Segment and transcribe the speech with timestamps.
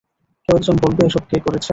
[0.49, 1.69] কেউ একজন বলবে এসব কে করেছে?